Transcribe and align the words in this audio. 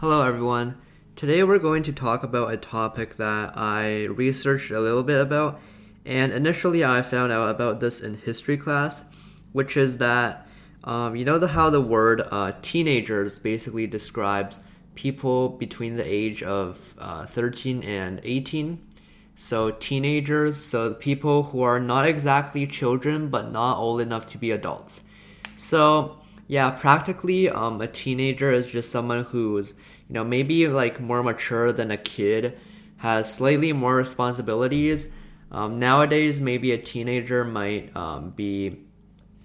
Hello, 0.00 0.22
everyone. 0.22 0.80
Today 1.16 1.42
we're 1.42 1.58
going 1.58 1.82
to 1.82 1.92
talk 1.92 2.22
about 2.22 2.52
a 2.52 2.56
topic 2.56 3.16
that 3.16 3.58
I 3.58 4.04
researched 4.04 4.70
a 4.70 4.78
little 4.78 5.02
bit 5.02 5.20
about, 5.20 5.60
and 6.06 6.32
initially 6.32 6.84
I 6.84 7.02
found 7.02 7.32
out 7.32 7.48
about 7.48 7.80
this 7.80 8.00
in 8.00 8.14
history 8.14 8.56
class, 8.56 9.04
which 9.50 9.76
is 9.76 9.98
that 9.98 10.46
um, 10.84 11.16
you 11.16 11.24
know 11.24 11.36
the, 11.40 11.48
how 11.48 11.68
the 11.68 11.80
word 11.80 12.22
uh, 12.30 12.52
teenagers 12.62 13.40
basically 13.40 13.88
describes 13.88 14.60
people 14.94 15.48
between 15.48 15.96
the 15.96 16.06
age 16.06 16.44
of 16.44 16.94
uh, 16.96 17.26
13 17.26 17.82
and 17.82 18.20
18. 18.22 18.80
So 19.34 19.72
teenagers, 19.72 20.56
so 20.56 20.94
people 20.94 21.42
who 21.42 21.62
are 21.62 21.80
not 21.80 22.06
exactly 22.06 22.68
children 22.68 23.30
but 23.30 23.50
not 23.50 23.78
old 23.78 24.00
enough 24.00 24.28
to 24.28 24.38
be 24.38 24.52
adults. 24.52 25.00
So 25.56 26.20
yeah, 26.48 26.70
practically, 26.70 27.48
um, 27.50 27.80
a 27.82 27.86
teenager 27.86 28.50
is 28.50 28.66
just 28.66 28.90
someone 28.90 29.24
who's 29.24 29.74
you 30.08 30.14
know 30.14 30.24
maybe 30.24 30.66
like 30.66 30.98
more 30.98 31.22
mature 31.22 31.72
than 31.72 31.90
a 31.90 31.98
kid, 31.98 32.58
has 32.96 33.32
slightly 33.32 33.72
more 33.72 33.94
responsibilities. 33.94 35.12
Um, 35.52 35.78
nowadays, 35.78 36.40
maybe 36.40 36.72
a 36.72 36.78
teenager 36.78 37.44
might 37.44 37.94
um, 37.94 38.30
be 38.30 38.80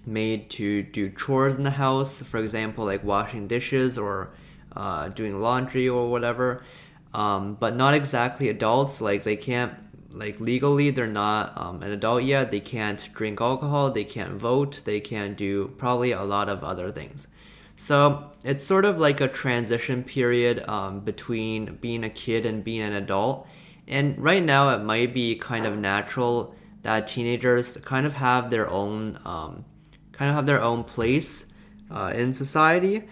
made 0.06 0.50
to 0.50 0.82
do 0.82 1.10
chores 1.10 1.54
in 1.54 1.62
the 1.62 1.70
house, 1.70 2.22
for 2.22 2.38
example, 2.38 2.86
like 2.86 3.04
washing 3.04 3.48
dishes 3.48 3.98
or 3.98 4.34
uh, 4.74 5.08
doing 5.08 5.40
laundry 5.40 5.88
or 5.88 6.10
whatever. 6.10 6.64
Um, 7.12 7.54
but 7.54 7.76
not 7.76 7.94
exactly 7.94 8.48
adults. 8.48 9.00
Like 9.00 9.24
they 9.24 9.36
can't 9.36 9.72
like 10.14 10.40
legally 10.40 10.90
they're 10.90 11.06
not 11.06 11.52
um, 11.56 11.82
an 11.82 11.90
adult 11.92 12.22
yet. 12.22 12.50
They 12.50 12.60
can't 12.60 13.08
drink 13.14 13.40
alcohol. 13.40 13.90
They 13.90 14.04
can't 14.04 14.34
vote. 14.34 14.80
They 14.84 15.00
can't 15.00 15.36
do 15.36 15.68
probably 15.78 16.12
a 16.12 16.22
lot 16.22 16.48
of 16.48 16.62
other 16.64 16.90
things. 16.90 17.28
So 17.76 18.30
it's 18.44 18.64
sort 18.64 18.84
of 18.84 18.98
like 18.98 19.20
a 19.20 19.28
transition 19.28 20.04
period 20.04 20.66
um, 20.68 21.00
between 21.00 21.76
being 21.76 22.04
a 22.04 22.10
kid 22.10 22.46
and 22.46 22.62
being 22.62 22.82
an 22.82 22.92
adult. 22.92 23.48
And 23.88 24.18
right 24.18 24.42
now 24.42 24.70
it 24.70 24.82
might 24.82 25.12
be 25.12 25.34
kind 25.36 25.66
of 25.66 25.76
natural 25.76 26.54
that 26.82 27.08
teenagers 27.08 27.76
kind 27.78 28.06
of 28.06 28.14
have 28.14 28.50
their 28.50 28.70
own 28.70 29.18
um, 29.24 29.64
kind 30.12 30.30
of 30.30 30.36
have 30.36 30.46
their 30.46 30.62
own 30.62 30.84
place 30.84 31.52
uh, 31.90 32.12
in 32.14 32.32
society 32.32 33.02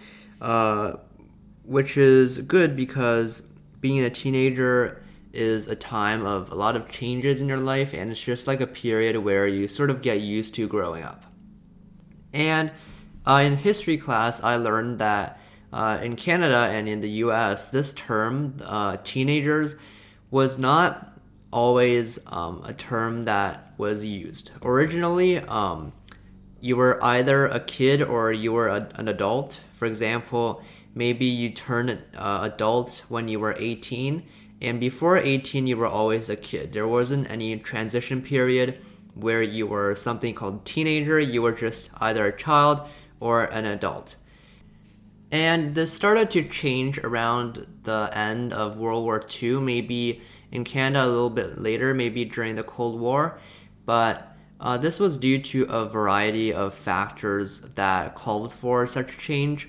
uh, 0.43 0.97
which 1.63 1.97
is 1.97 2.39
good 2.39 2.75
because 2.75 3.49
being 3.79 4.03
a 4.03 4.09
teenager 4.09 5.01
is 5.33 5.67
a 5.67 5.75
time 5.75 6.25
of 6.25 6.51
a 6.51 6.55
lot 6.55 6.75
of 6.75 6.87
changes 6.87 7.41
in 7.41 7.47
your 7.47 7.57
life, 7.57 7.93
and 7.93 8.11
it's 8.11 8.21
just 8.21 8.47
like 8.47 8.61
a 8.61 8.67
period 8.67 9.17
where 9.17 9.47
you 9.47 9.67
sort 9.67 9.89
of 9.89 10.01
get 10.01 10.21
used 10.21 10.53
to 10.55 10.67
growing 10.67 11.03
up. 11.03 11.25
And 12.31 12.71
uh, 13.25 13.41
in 13.43 13.57
history 13.57 13.97
class, 13.97 14.43
I 14.43 14.57
learned 14.57 14.99
that 14.99 15.39
uh, 15.71 15.99
in 16.01 16.15
Canada 16.15 16.69
and 16.71 16.87
in 16.87 17.01
the 17.01 17.09
US, 17.09 17.67
this 17.67 17.93
term, 17.93 18.57
uh, 18.63 18.97
teenagers, 19.03 19.75
was 20.29 20.57
not 20.59 21.19
always 21.51 22.19
um, 22.27 22.63
a 22.65 22.73
term 22.73 23.25
that 23.25 23.73
was 23.77 24.05
used. 24.05 24.51
Originally, 24.61 25.39
um, 25.39 25.93
you 26.59 26.75
were 26.75 27.03
either 27.03 27.45
a 27.45 27.59
kid 27.59 28.01
or 28.01 28.31
you 28.31 28.51
were 28.51 28.67
a, 28.67 28.89
an 28.95 29.07
adult. 29.07 29.61
For 29.73 29.85
example, 29.85 30.63
maybe 30.95 31.25
you 31.25 31.49
turned 31.49 31.99
uh, 32.15 32.39
adult 32.43 33.03
when 33.09 33.27
you 33.27 33.39
were 33.39 33.55
18 33.57 34.23
and 34.63 34.79
before 34.79 35.17
18, 35.17 35.67
you 35.67 35.75
were 35.75 35.85
always 35.87 36.29
a 36.29 36.37
kid. 36.37 36.71
There 36.71 36.87
wasn't 36.87 37.29
any 37.29 37.57
transition 37.57 38.21
period 38.21 38.79
where 39.13 39.43
you 39.43 39.67
were 39.67 39.93
something 39.93 40.33
called 40.33 40.65
teenager. 40.65 41.19
You 41.19 41.41
were 41.41 41.51
just 41.51 41.89
either 41.97 42.25
a 42.27 42.37
child 42.37 42.81
or 43.19 43.43
an 43.43 43.65
adult. 43.65 44.15
And 45.31 45.75
this 45.75 45.91
started 45.91 46.31
to 46.31 46.47
change 46.47 46.97
around 46.99 47.67
the 47.83 48.09
end 48.13 48.53
of 48.53 48.77
World 48.77 49.03
War 49.03 49.21
II, 49.41 49.59
maybe 49.59 50.21
in 50.51 50.63
Canada 50.63 51.05
a 51.05 51.09
little 51.09 51.29
bit 51.29 51.59
later, 51.59 51.93
maybe 51.93 52.23
during 52.23 52.55
the 52.55 52.63
Cold 52.63 52.99
War. 52.99 53.39
But 53.85 54.33
uh, 54.61 54.77
this 54.77 54.99
was 54.99 55.17
due 55.17 55.39
to 55.39 55.63
a 55.63 55.85
variety 55.85 56.53
of 56.53 56.73
factors 56.73 57.61
that 57.61 58.15
called 58.15 58.53
for 58.53 58.87
such 58.87 59.13
a 59.13 59.17
change. 59.17 59.67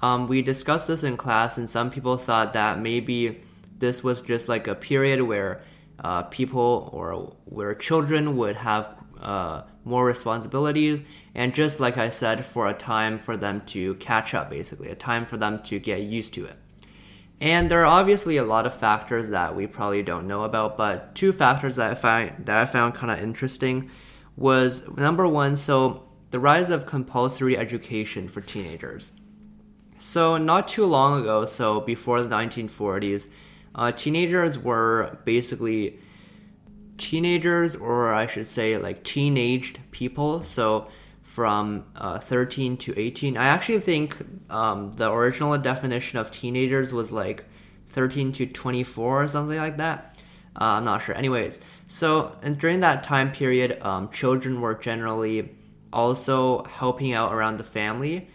Um, 0.00 0.28
we 0.28 0.40
discussed 0.40 0.86
this 0.86 1.02
in 1.02 1.18
class, 1.18 1.58
and 1.58 1.68
some 1.68 1.90
people 1.90 2.16
thought 2.16 2.54
that 2.54 2.78
maybe 2.78 3.42
this 3.80 4.04
was 4.04 4.20
just 4.20 4.48
like 4.48 4.68
a 4.68 4.74
period 4.74 5.20
where 5.22 5.62
uh, 5.98 6.22
people 6.24 6.88
or 6.92 7.34
where 7.46 7.74
children 7.74 8.36
would 8.36 8.56
have 8.56 8.96
uh, 9.20 9.62
more 9.84 10.04
responsibilities 10.04 11.02
and 11.34 11.54
just 11.54 11.78
like 11.78 11.98
i 11.98 12.08
said 12.08 12.44
for 12.44 12.68
a 12.68 12.74
time 12.74 13.18
for 13.18 13.36
them 13.36 13.60
to 13.66 13.94
catch 13.96 14.32
up 14.32 14.48
basically 14.48 14.88
a 14.88 14.94
time 14.94 15.26
for 15.26 15.36
them 15.36 15.62
to 15.62 15.78
get 15.78 16.02
used 16.02 16.32
to 16.34 16.44
it. 16.44 16.56
And 17.42 17.70
there 17.70 17.80
are 17.80 18.00
obviously 18.00 18.36
a 18.36 18.44
lot 18.44 18.66
of 18.66 18.74
factors 18.74 19.30
that 19.30 19.56
we 19.56 19.66
probably 19.66 20.02
don't 20.02 20.26
know 20.26 20.44
about 20.44 20.76
but 20.76 21.14
two 21.14 21.32
factors 21.32 21.76
that 21.76 21.90
i 21.90 21.94
find 21.94 22.46
that 22.46 22.58
i 22.58 22.66
found 22.66 22.94
kind 22.94 23.10
of 23.10 23.20
interesting 23.20 23.90
was 24.36 24.88
number 24.96 25.26
one 25.28 25.56
so 25.56 26.06
the 26.30 26.38
rise 26.38 26.70
of 26.70 26.86
compulsory 26.86 27.56
education 27.58 28.28
for 28.28 28.40
teenagers. 28.40 29.12
So 29.98 30.38
not 30.38 30.68
too 30.68 30.86
long 30.86 31.20
ago 31.20 31.44
so 31.44 31.80
before 31.80 32.22
the 32.22 32.34
1940s 32.34 33.26
uh, 33.74 33.92
teenagers 33.92 34.58
were 34.58 35.18
basically 35.24 35.98
teenagers, 36.98 37.76
or 37.76 38.12
I 38.12 38.26
should 38.26 38.46
say, 38.46 38.76
like 38.76 39.04
teenaged 39.04 39.78
people. 39.90 40.42
So 40.42 40.88
from 41.30 41.84
uh, 41.94 42.18
13 42.18 42.76
to 42.76 42.98
18. 42.98 43.36
I 43.36 43.46
actually 43.46 43.78
think 43.78 44.16
um, 44.50 44.92
the 44.94 45.10
original 45.12 45.56
definition 45.58 46.18
of 46.18 46.32
teenagers 46.32 46.92
was 46.92 47.12
like 47.12 47.44
13 47.90 48.32
to 48.32 48.46
24 48.46 49.22
or 49.22 49.28
something 49.28 49.56
like 49.56 49.76
that. 49.76 50.20
Uh, 50.60 50.64
I'm 50.64 50.84
not 50.84 51.04
sure. 51.04 51.14
Anyways, 51.14 51.60
so 51.86 52.36
and 52.42 52.58
during 52.58 52.80
that 52.80 53.04
time 53.04 53.30
period, 53.30 53.80
um, 53.80 54.10
children 54.10 54.60
were 54.60 54.74
generally 54.74 55.54
also 55.92 56.64
helping 56.64 57.12
out 57.12 57.32
around 57.32 57.58
the 57.58 57.64
family, 57.64 58.28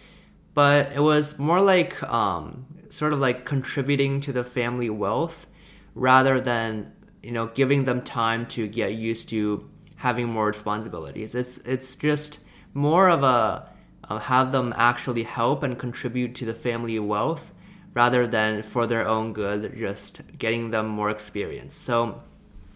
but 0.53 0.93
it 0.93 1.01
was 1.01 1.37
more 1.37 1.59
like 1.59 2.01
um, 2.03 2.65
sort 2.89 3.13
of 3.13 3.19
like 3.19 3.45
contributing 3.45 4.21
to 4.21 4.31
the 4.31 4.43
family 4.43 4.89
wealth 4.89 5.47
rather 5.93 6.39
than 6.41 6.91
you 7.23 7.31
know 7.31 7.47
giving 7.47 7.85
them 7.85 8.01
time 8.01 8.45
to 8.47 8.67
get 8.67 8.93
used 8.93 9.29
to 9.29 9.69
having 9.95 10.27
more 10.27 10.47
responsibilities. 10.47 11.35
It's 11.35 11.57
it's 11.59 11.95
just 11.95 12.39
more 12.73 13.09
of 13.09 13.23
a 13.23 13.69
uh, 14.09 14.19
have 14.19 14.51
them 14.51 14.73
actually 14.77 15.23
help 15.23 15.63
and 15.63 15.79
contribute 15.79 16.35
to 16.35 16.45
the 16.45 16.53
family 16.53 16.99
wealth 16.99 17.53
rather 17.93 18.27
than 18.27 18.61
for 18.61 18.85
their 18.85 19.07
own 19.07 19.33
good 19.33 19.73
just 19.77 20.21
getting 20.37 20.71
them 20.71 20.87
more 20.87 21.09
experience. 21.09 21.73
So 21.73 22.21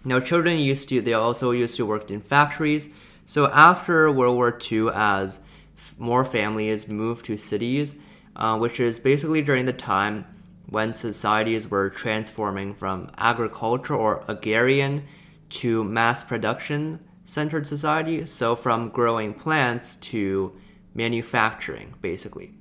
know 0.05 0.19
children 0.19 0.57
used 0.57 0.89
to 0.89 1.01
they 1.01 1.13
also 1.13 1.51
used 1.51 1.75
to 1.77 1.85
work 1.85 2.09
in 2.09 2.21
factories. 2.21 2.89
So 3.25 3.47
after 3.47 4.11
world 4.11 4.35
war 4.35 4.57
ii 4.71 4.89
as 4.93 5.39
f- 5.77 5.93
more 5.99 6.25
families 6.25 6.87
moved 6.87 7.25
to 7.25 7.37
cities 7.37 7.95
uh, 8.39 8.57
which 8.57 8.79
is 8.79 8.99
basically 8.99 9.41
during 9.41 9.65
the 9.65 9.73
time 9.73 10.25
when 10.67 10.93
societies 10.93 11.69
were 11.69 11.89
transforming 11.89 12.73
from 12.73 13.11
agriculture 13.17 13.95
or 13.95 14.23
agrarian 14.27 15.03
to 15.49 15.83
mass 15.83 16.23
production 16.23 16.99
centered 17.25 17.67
society. 17.67 18.25
So, 18.25 18.55
from 18.55 18.89
growing 18.89 19.33
plants 19.33 19.97
to 19.97 20.57
manufacturing, 20.95 21.95
basically, 22.01 22.53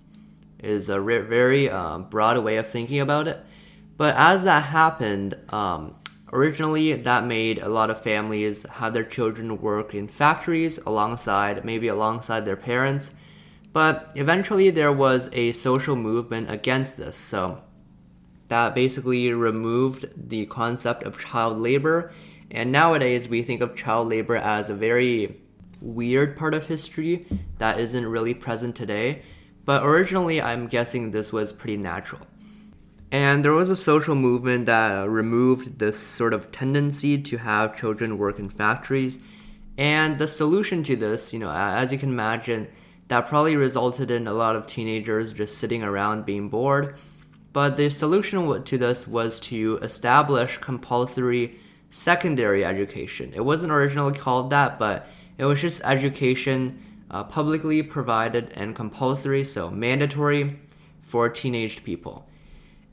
is 0.59 0.89
a 0.89 1.00
re- 1.00 1.21
very 1.21 1.71
uh, 1.71 1.99
broad 1.99 2.39
way 2.39 2.56
of 2.56 2.69
thinking 2.69 3.00
about 3.00 3.28
it. 3.28 3.45
But 3.97 4.15
as 4.16 4.45
that 4.45 4.65
happened, 4.65 5.37
um, 5.50 5.95
originally 6.33 6.95
that 6.95 7.25
made 7.25 7.59
a 7.59 7.69
lot 7.69 7.91
of 7.91 8.00
families 8.00 8.66
have 8.69 8.93
their 8.93 9.05
children 9.05 9.60
work 9.60 9.95
in 9.95 10.09
factories 10.09 10.78
alongside, 10.78 11.65
maybe 11.65 11.89
alongside 11.89 12.45
their 12.45 12.56
parents 12.56 13.12
but 13.73 14.12
eventually 14.15 14.71
there 14.71 14.93
was 14.93 15.29
a 15.33 15.53
social 15.53 15.97
movement 15.97 16.51
against 16.51 16.97
this, 16.97 17.17
so 17.17 17.62
that 18.49 18.75
basically 18.75 19.33
removed 19.33 20.07
the 20.16 20.47
concept 20.47 21.03
of 21.03 21.19
child 21.19 21.59
labor. 21.59 22.13
And 22.51 22.72
nowadays 22.72 23.28
we 23.28 23.42
think 23.42 23.60
of 23.60 23.77
child 23.77 24.09
labor 24.09 24.37
as 24.37 24.71
a 24.71 24.75
very 24.75 25.39
weird 25.81 26.37
part 26.37 26.54
of 26.54 26.66
history 26.66 27.27
that 27.59 27.78
isn't 27.78 28.07
really 28.07 28.34
present 28.34 28.75
today. 28.75 29.22
But 29.65 29.84
originally, 29.84 30.41
I'm 30.41 30.66
guessing 30.66 31.10
this 31.10 31.31
was 31.31 31.53
pretty 31.53 31.77
natural. 31.77 32.22
And 33.10 33.45
there 33.45 33.53
was 33.53 33.69
a 33.69 33.77
social 33.77 34.15
movement 34.15 34.66
that 34.66 35.09
removed 35.09 35.78
this 35.78 35.98
sort 35.98 36.33
of 36.33 36.51
tendency 36.51 37.21
to 37.21 37.37
have 37.39 37.78
children 37.78 38.19
work 38.19 38.39
in 38.39 38.48
factories. 38.48 39.19
And 39.77 40.19
the 40.19 40.27
solution 40.27 40.83
to 40.84 40.97
this, 40.97 41.33
you 41.33 41.39
know, 41.39 41.51
as 41.53 41.92
you 41.92 41.98
can 41.98 42.09
imagine, 42.09 42.69
that 43.09 43.27
probably 43.27 43.57
resulted 43.57 44.10
in 44.10 44.27
a 44.27 44.33
lot 44.33 44.55
of 44.55 44.66
teenagers 44.66 45.33
just 45.33 45.59
sitting 45.59 45.83
around 45.83 46.27
being 46.27 46.49
bored. 46.49 46.97
But 47.53 47.77
the 47.77 47.91
solution 47.91 48.63
to 48.63 48.78
this 48.78 49.09
was 49.09 49.41
to 49.41 49.78
establish 49.83 50.59
compulsory 50.59 51.59
secondary 51.91 52.65
education. 52.65 53.33
It 53.34 53.45
wasn't 53.45 53.72
originally 53.72 54.16
called 54.16 54.51
that, 54.51 54.78
but 54.78 55.07
it 55.39 55.45
was 55.47 55.60
just 55.60 55.83
education 55.84 56.84
uh, 57.10 57.25
publicly 57.25 57.83
provided 57.83 58.53
and 58.55 58.77
compulsory, 58.77 59.43
so 59.45 59.71
mandatory 59.71 60.59
for 61.01 61.28
teenaged 61.31 61.84
people. 61.84 62.28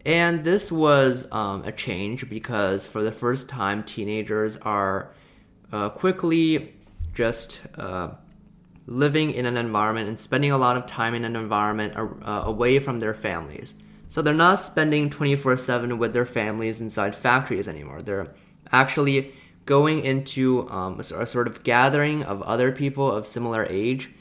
And 0.06 0.44
this 0.44 0.72
was 0.72 1.30
um, 1.32 1.64
a 1.66 1.72
change 1.72 2.30
because 2.30 2.88
for 2.88 3.02
the 3.02 3.12
first 3.12 3.50
time, 3.50 3.84
teenagers 3.84 4.56
are 4.58 5.12
uh, 5.74 5.90
quickly 5.90 6.74
just 7.14 7.62
uh, 7.76 8.12
living 8.88 9.32
in 9.32 9.46
an 9.46 9.58
environment 9.58 10.08
and 10.08 10.20
spending 10.20 10.52
a 10.52 10.58
lot 10.58 10.78
of 10.78 10.86
time 10.86 11.16
in 11.16 11.26
an 11.26 11.36
environment 11.36 11.96
uh, 11.96 12.44
away 12.46 12.80
from 12.80 13.00
their 13.00 13.14
families. 13.14 13.76
So 14.10 14.22
they're 14.22 14.34
not 14.34 14.60
spending 14.60 15.10
24 15.10 15.58
7 15.58 15.98
with 15.98 16.14
their 16.14 16.26
families 16.26 16.80
inside 16.80 17.16
factories 17.16 17.68
anymore. 17.68 18.02
They're 18.02 18.34
actually 18.72 19.34
going 19.66 20.06
into 20.06 20.70
um, 20.70 21.00
a 21.00 21.26
sort 21.26 21.48
of 21.48 21.64
gathering 21.64 22.24
of 22.24 22.42
other 22.44 22.72
people 22.72 23.12
of 23.12 23.26
similar 23.26 23.66
age. 23.70 24.12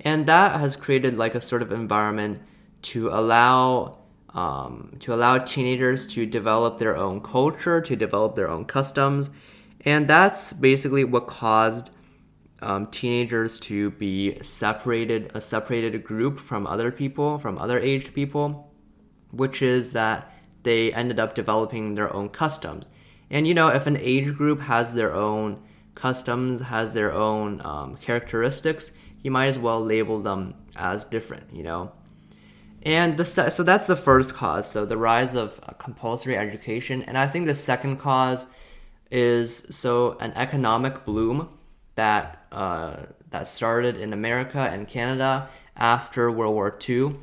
And 0.00 0.26
that 0.26 0.60
has 0.60 0.76
created 0.76 1.16
like 1.16 1.34
a 1.34 1.40
sort 1.40 1.62
of 1.62 1.72
environment 1.72 2.42
to 2.82 3.08
allow 3.08 3.98
um, 4.34 4.96
to 5.00 5.12
allow 5.12 5.38
teenagers 5.38 6.06
to 6.06 6.24
develop 6.24 6.78
their 6.78 6.96
own 6.96 7.20
culture, 7.20 7.82
to 7.82 7.94
develop 7.94 8.34
their 8.34 8.48
own 8.48 8.64
customs, 8.64 9.28
and 9.84 10.08
that's 10.08 10.54
basically 10.54 11.04
what 11.04 11.26
caused 11.26 11.90
um, 12.62 12.86
teenagers 12.86 13.58
to 13.60 13.90
be 13.90 14.36
separated, 14.42 15.30
a 15.34 15.40
separated 15.40 16.04
group 16.04 16.38
from 16.38 16.66
other 16.66 16.90
people, 16.90 17.38
from 17.38 17.58
other 17.58 17.78
aged 17.78 18.14
people, 18.14 18.72
which 19.30 19.62
is 19.62 19.92
that 19.92 20.32
they 20.62 20.92
ended 20.92 21.18
up 21.18 21.34
developing 21.34 21.94
their 21.94 22.12
own 22.14 22.28
customs. 22.28 22.86
And 23.30 23.46
you 23.46 23.54
know, 23.54 23.68
if 23.68 23.86
an 23.86 23.96
age 23.96 24.34
group 24.34 24.60
has 24.60 24.94
their 24.94 25.12
own 25.14 25.62
customs, 25.94 26.60
has 26.60 26.92
their 26.92 27.12
own 27.12 27.60
um, 27.64 27.96
characteristics, 27.96 28.92
you 29.22 29.30
might 29.30 29.46
as 29.46 29.58
well 29.58 29.82
label 29.84 30.20
them 30.20 30.54
as 30.76 31.04
different, 31.04 31.44
you 31.52 31.62
know. 31.62 31.92
And 32.84 33.16
the 33.16 33.24
so 33.24 33.62
that's 33.62 33.86
the 33.86 33.96
first 33.96 34.34
cause. 34.34 34.68
So 34.68 34.84
the 34.84 34.96
rise 34.96 35.34
of 35.34 35.60
uh, 35.62 35.72
compulsory 35.74 36.36
education, 36.36 37.02
and 37.02 37.16
I 37.16 37.26
think 37.26 37.46
the 37.46 37.54
second 37.54 37.98
cause 37.98 38.46
is 39.10 39.56
so 39.70 40.16
an 40.18 40.32
economic 40.32 41.04
bloom 41.04 41.48
that 41.94 42.44
uh, 42.52 42.96
that 43.30 43.48
started 43.48 43.96
in 43.96 44.12
America 44.12 44.58
and 44.58 44.88
Canada 44.88 45.48
after 45.76 46.30
World 46.30 46.54
War 46.54 46.76
II, 46.88 47.16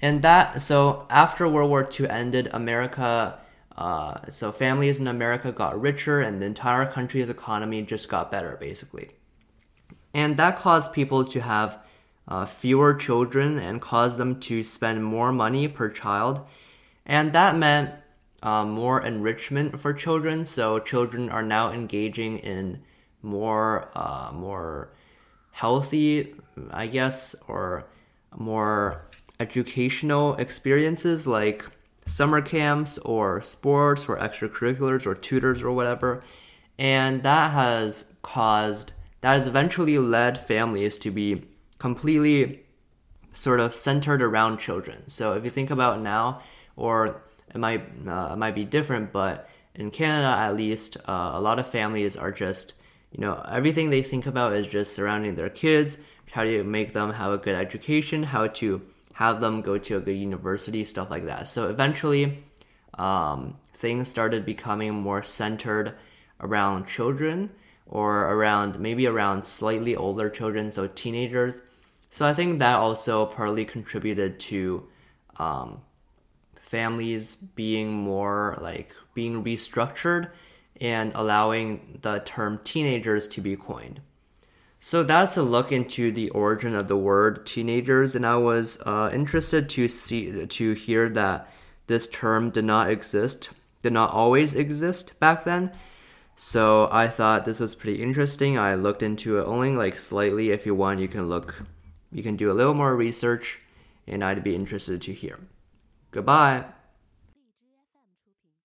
and 0.00 0.22
that 0.22 0.62
so 0.62 1.06
after 1.10 1.48
World 1.48 1.70
War 1.70 1.88
II 1.88 2.08
ended, 2.08 2.48
America. 2.52 3.38
Uh, 3.76 4.28
so 4.28 4.50
families 4.50 4.98
in 4.98 5.06
America 5.06 5.52
got 5.52 5.80
richer, 5.80 6.20
and 6.20 6.42
the 6.42 6.46
entire 6.46 6.84
country's 6.84 7.28
economy 7.28 7.80
just 7.80 8.08
got 8.08 8.28
better, 8.28 8.56
basically. 8.58 9.10
And 10.12 10.36
that 10.36 10.56
caused 10.56 10.92
people 10.92 11.24
to 11.24 11.40
have 11.40 11.78
uh, 12.26 12.44
fewer 12.44 12.94
children 12.94 13.58
and 13.58 13.80
caused 13.80 14.18
them 14.18 14.38
to 14.40 14.62
spend 14.62 15.04
more 15.04 15.32
money 15.32 15.68
per 15.68 15.88
child. 15.88 16.40
And 17.06 17.32
that 17.32 17.56
meant 17.56 17.94
uh, 18.42 18.64
more 18.64 19.00
enrichment 19.00 19.80
for 19.80 19.92
children. 19.92 20.44
So 20.44 20.78
children 20.78 21.30
are 21.30 21.42
now 21.42 21.72
engaging 21.72 22.38
in 22.38 22.82
more, 23.22 23.90
uh, 23.94 24.30
more 24.32 24.90
healthy, 25.52 26.34
I 26.70 26.86
guess, 26.86 27.34
or 27.48 27.86
more 28.36 29.02
educational 29.40 30.34
experiences 30.36 31.26
like 31.26 31.64
summer 32.06 32.40
camps 32.40 32.98
or 32.98 33.42
sports 33.42 34.08
or 34.08 34.16
extracurriculars 34.18 35.06
or 35.06 35.14
tutors 35.14 35.62
or 35.62 35.72
whatever. 35.72 36.22
And 36.78 37.22
that 37.22 37.52
has 37.52 38.12
caused, 38.22 38.92
that 39.20 39.34
has 39.34 39.46
eventually 39.46 39.98
led 39.98 40.38
families 40.38 40.96
to 40.98 41.10
be 41.10 41.42
completely 41.78 42.64
sort 43.32 43.60
of 43.60 43.74
centered 43.74 44.22
around 44.22 44.58
children. 44.58 45.08
So 45.08 45.34
if 45.34 45.44
you 45.44 45.50
think 45.50 45.70
about 45.70 46.00
now, 46.00 46.42
or 46.76 47.22
it 47.54 47.58
might 47.58 47.82
uh, 48.06 48.30
it 48.32 48.36
might 48.36 48.54
be 48.54 48.64
different, 48.64 49.12
but 49.12 49.48
in 49.74 49.90
Canada 49.90 50.28
at 50.28 50.56
least, 50.56 50.96
uh, 51.06 51.32
a 51.34 51.40
lot 51.40 51.58
of 51.58 51.66
families 51.66 52.16
are 52.16 52.32
just 52.32 52.74
you 53.12 53.20
know 53.20 53.44
everything 53.50 53.90
they 53.90 54.02
think 54.02 54.26
about 54.26 54.52
is 54.52 54.66
just 54.66 54.94
surrounding 54.94 55.34
their 55.34 55.50
kids, 55.50 55.98
how 56.32 56.44
to 56.44 56.64
make 56.64 56.92
them 56.92 57.12
have 57.12 57.32
a 57.32 57.38
good 57.38 57.54
education, 57.54 58.22
how 58.22 58.46
to 58.46 58.82
have 59.14 59.40
them 59.40 59.62
go 59.62 59.78
to 59.78 59.96
a 59.96 60.00
good 60.00 60.16
university, 60.16 60.84
stuff 60.84 61.10
like 61.10 61.24
that. 61.24 61.48
So 61.48 61.68
eventually, 61.68 62.44
um, 62.94 63.56
things 63.74 64.08
started 64.08 64.44
becoming 64.44 64.94
more 64.94 65.22
centered 65.22 65.94
around 66.40 66.86
children 66.86 67.50
or 67.86 68.30
around 68.32 68.78
maybe 68.78 69.06
around 69.06 69.44
slightly 69.44 69.96
older 69.96 70.28
children, 70.28 70.70
so 70.70 70.86
teenagers. 70.86 71.62
So 72.10 72.26
I 72.26 72.34
think 72.34 72.58
that 72.58 72.76
also 72.76 73.26
partly 73.26 73.64
contributed 73.64 74.38
to 74.40 74.88
um, 75.38 75.82
families 76.60 77.36
being 77.36 77.92
more 77.92 78.58
like 78.60 78.94
being 79.14 79.42
restructured 79.42 80.30
and 80.80 81.12
allowing 81.14 81.98
the 82.02 82.20
term 82.20 82.60
teenagers 82.64 83.26
to 83.28 83.40
be 83.40 83.56
coined. 83.56 84.00
So 84.80 85.02
that's 85.02 85.36
a 85.36 85.42
look 85.42 85.72
into 85.72 86.12
the 86.12 86.30
origin 86.30 86.74
of 86.74 86.86
the 86.86 86.96
word 86.96 87.44
teenagers, 87.44 88.14
and 88.14 88.24
I 88.24 88.36
was 88.36 88.80
uh, 88.86 89.10
interested 89.12 89.68
to 89.70 89.88
see 89.88 90.46
to 90.46 90.72
hear 90.74 91.08
that 91.10 91.50
this 91.88 92.06
term 92.06 92.50
did 92.50 92.64
not 92.64 92.90
exist, 92.90 93.50
did 93.82 93.92
not 93.92 94.12
always 94.12 94.54
exist 94.54 95.18
back 95.18 95.44
then. 95.44 95.72
So 96.36 96.88
I 96.92 97.08
thought 97.08 97.44
this 97.44 97.58
was 97.58 97.74
pretty 97.74 98.00
interesting. 98.00 98.56
I 98.56 98.76
looked 98.76 99.02
into 99.02 99.38
it 99.40 99.44
only 99.44 99.74
like 99.74 99.98
slightly. 99.98 100.50
If 100.52 100.66
you 100.66 100.74
want, 100.76 101.00
you 101.00 101.08
can 101.08 101.28
look, 101.28 101.64
you 102.12 102.22
can 102.22 102.36
do 102.36 102.48
a 102.48 102.54
little 102.54 102.74
more 102.74 102.94
research, 102.94 103.58
and 104.06 104.22
I'd 104.22 104.44
be 104.44 104.54
interested 104.54 105.02
to 105.02 105.12
hear. 105.12 105.40
Goodbye. 106.12 106.77